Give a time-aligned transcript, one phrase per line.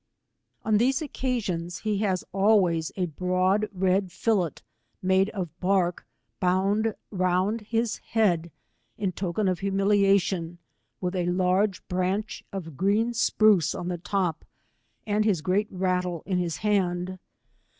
[0.65, 4.63] On these occasions, he has always a J36 broad red fillet
[4.99, 6.07] made of bark,
[6.39, 8.51] bound around his head,
[8.97, 10.57] in token of humiliation,
[11.03, 14.43] vvilh a large branch of green gpruce on the top,
[15.05, 17.19] and his great rattle in his hand.